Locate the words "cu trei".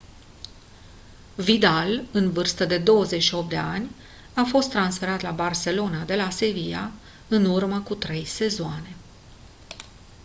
7.81-8.25